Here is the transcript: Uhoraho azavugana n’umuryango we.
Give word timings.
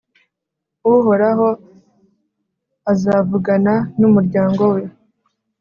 Uhoraho 0.93 1.47
azavugana 2.91 3.73
n’umuryango 3.99 4.63
we. 4.73 4.81